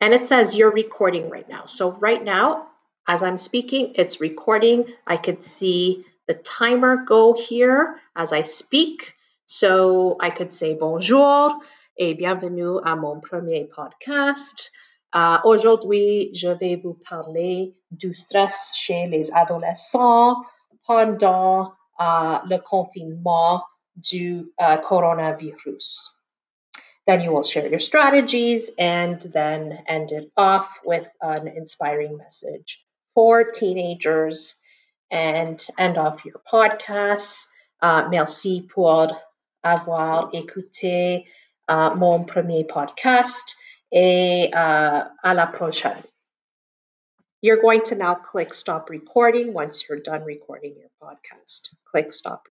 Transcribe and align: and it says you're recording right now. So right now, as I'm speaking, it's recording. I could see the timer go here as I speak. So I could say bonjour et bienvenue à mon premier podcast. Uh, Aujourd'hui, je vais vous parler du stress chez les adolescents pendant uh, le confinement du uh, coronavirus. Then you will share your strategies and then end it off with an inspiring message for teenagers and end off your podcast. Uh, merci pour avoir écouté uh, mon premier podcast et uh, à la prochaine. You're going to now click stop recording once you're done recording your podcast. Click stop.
and 0.00 0.14
it 0.14 0.24
says 0.24 0.56
you're 0.56 0.70
recording 0.70 1.30
right 1.30 1.48
now. 1.48 1.64
So 1.66 1.92
right 1.92 2.22
now, 2.22 2.66
as 3.06 3.22
I'm 3.22 3.38
speaking, 3.38 3.92
it's 3.96 4.20
recording. 4.20 4.86
I 5.06 5.16
could 5.16 5.42
see 5.42 6.04
the 6.26 6.34
timer 6.34 7.04
go 7.04 7.32
here 7.32 7.98
as 8.14 8.32
I 8.32 8.42
speak. 8.42 9.14
So 9.46 10.16
I 10.20 10.30
could 10.30 10.52
say 10.52 10.74
bonjour 10.74 11.50
et 11.96 12.14
bienvenue 12.14 12.80
à 12.84 12.96
mon 12.96 13.20
premier 13.20 13.64
podcast. 13.64 14.70
Uh, 15.12 15.38
Aujourd'hui, 15.44 16.30
je 16.34 16.48
vais 16.48 16.76
vous 16.76 16.94
parler 17.08 17.74
du 17.90 18.12
stress 18.12 18.72
chez 18.74 19.06
les 19.06 19.32
adolescents 19.32 20.44
pendant 20.86 21.72
uh, 21.98 22.40
le 22.46 22.58
confinement 22.58 23.62
du 23.96 24.52
uh, 24.60 24.76
coronavirus. 24.82 26.17
Then 27.08 27.22
you 27.22 27.32
will 27.32 27.42
share 27.42 27.66
your 27.66 27.78
strategies 27.78 28.70
and 28.78 29.18
then 29.18 29.82
end 29.86 30.12
it 30.12 30.30
off 30.36 30.78
with 30.84 31.08
an 31.22 31.48
inspiring 31.48 32.18
message 32.18 32.84
for 33.14 33.50
teenagers 33.50 34.56
and 35.10 35.58
end 35.78 35.96
off 35.96 36.26
your 36.26 36.38
podcast. 36.52 37.46
Uh, 37.80 38.08
merci 38.10 38.60
pour 38.60 39.08
avoir 39.64 40.32
écouté 40.34 41.24
uh, 41.66 41.94
mon 41.94 42.24
premier 42.26 42.64
podcast 42.64 43.56
et 43.90 44.50
uh, 44.52 45.08
à 45.24 45.34
la 45.34 45.46
prochaine. 45.46 46.04
You're 47.40 47.62
going 47.62 47.84
to 47.84 47.94
now 47.94 48.16
click 48.16 48.52
stop 48.52 48.90
recording 48.90 49.54
once 49.54 49.88
you're 49.88 50.00
done 50.00 50.24
recording 50.24 50.76
your 50.76 50.90
podcast. 51.02 51.70
Click 51.90 52.12
stop. 52.12 52.48